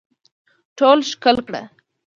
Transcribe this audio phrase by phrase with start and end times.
[0.77, 1.63] ټول ښکل کړه